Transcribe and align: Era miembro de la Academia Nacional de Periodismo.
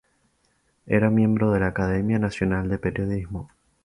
Era 0.87 1.11
miembro 1.11 1.51
de 1.51 1.59
la 1.59 1.67
Academia 1.67 2.17
Nacional 2.17 2.67
de 2.69 2.79
Periodismo. 2.79 3.51